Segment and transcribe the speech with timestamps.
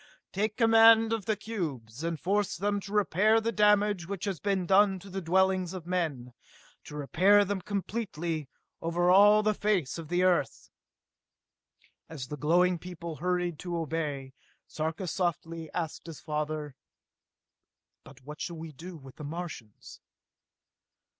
[0.31, 4.65] "Take command of the cubes, and force them to repair the damage which has been
[4.65, 6.33] done to the dwellings of men
[6.85, 8.49] to repair them completely,
[8.81, 10.71] over all the face of the Earth!"
[12.09, 14.33] As the glowing people hurried to obey,
[14.65, 16.75] Sarka softly asked his father:
[18.03, 19.99] "But what shall we do with the Martians?"